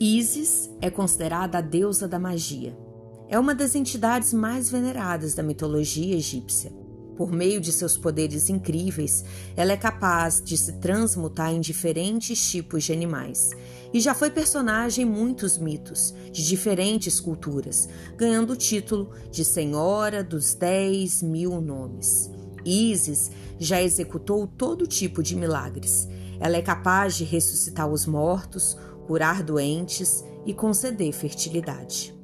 [0.00, 2.78] Isis é considerada a deusa da magia.
[3.28, 6.72] É uma das entidades mais veneradas da mitologia egípcia.
[7.16, 9.24] Por meio de seus poderes incríveis,
[9.56, 13.50] ela é capaz de se transmutar em diferentes tipos de animais
[13.92, 20.22] e já foi personagem em muitos mitos de diferentes culturas, ganhando o título de Senhora
[20.22, 22.30] dos Dez Mil Nomes.
[22.64, 26.06] Isis já executou todo tipo de milagres.
[26.38, 28.76] Ela é capaz de ressuscitar os mortos,
[29.08, 32.14] curar doentes e conceder fertilidade.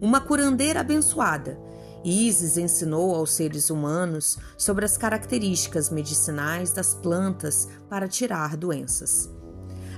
[0.00, 1.56] Uma curandeira abençoada,
[2.04, 9.30] Isis ensinou aos seres humanos sobre as características medicinais das plantas para tirar doenças.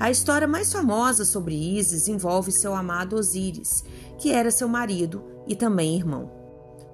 [0.00, 3.84] A história mais famosa sobre Isis envolve seu amado Osíris,
[4.18, 6.28] que era seu marido e também irmão.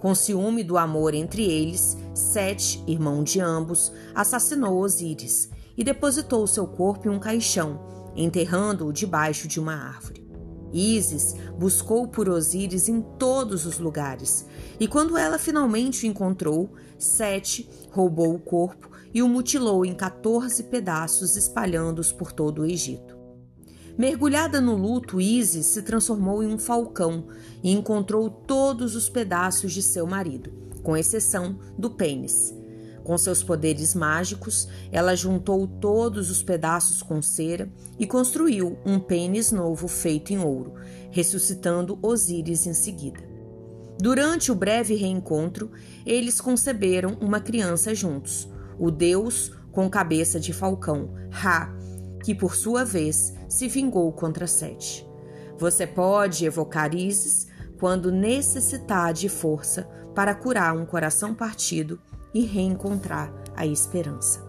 [0.00, 6.66] Com ciúme do amor entre eles, Sete, irmão de ambos, assassinou Osíris e depositou seu
[6.66, 7.78] corpo em um caixão,
[8.16, 10.26] enterrando-o debaixo de uma árvore.
[10.72, 14.46] Isis buscou por Osíris em todos os lugares,
[14.80, 20.64] e quando ela finalmente o encontrou, Sete roubou o corpo e o mutilou em 14
[20.64, 23.16] pedaços, espalhando-os por todo o Egito.
[23.96, 27.26] Mergulhada no luto, Isis se transformou em um falcão
[27.62, 32.54] e encontrou todos os pedaços de seu marido, com exceção do pênis.
[33.06, 39.52] Com seus poderes mágicos, ela juntou todos os pedaços com cera e construiu um pênis
[39.52, 40.74] novo feito em ouro,
[41.12, 43.20] ressuscitando Osíris em seguida.
[43.96, 45.70] Durante o breve reencontro,
[46.04, 51.72] eles conceberam uma criança juntos, o deus com cabeça de falcão, Ra,
[52.24, 55.06] que por sua vez se vingou contra Sete.
[55.56, 57.46] Você pode evocar Isis
[57.78, 62.00] quando necessitar de força para curar um coração partido
[62.36, 64.45] e reencontrar a esperança.